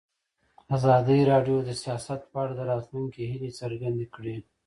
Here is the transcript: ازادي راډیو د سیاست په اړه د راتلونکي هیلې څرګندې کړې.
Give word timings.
ازادي 0.75 1.17
راډیو 1.31 1.57
د 1.63 1.69
سیاست 1.83 2.21
په 2.31 2.37
اړه 2.43 2.53
د 2.55 2.61
راتلونکي 2.71 3.21
هیلې 3.31 3.49
څرګندې 3.59 4.05
کړې. 4.15 4.35